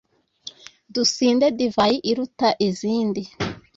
dusinde 0.93 1.47
divayi 1.57 1.97
iruta 2.11 2.49
izindi 2.67 3.21